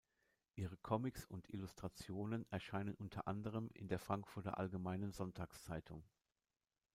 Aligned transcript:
Ihre 0.55 0.77
Comics 0.77 1.25
und 1.27 1.47
Illustrationen 1.51 2.47
erscheinen 2.51 2.95
unter 2.95 3.27
anderem 3.27 3.69
in 3.75 3.87
der 3.87 3.99
Frankfurter 3.99 4.57
Allgemeinen 4.57 5.11
Sonntagszeitung. 5.11 6.03